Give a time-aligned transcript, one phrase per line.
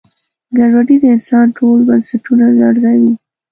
[0.57, 3.13] ګډوډي د انسان ټول بنسټونه لړزوي.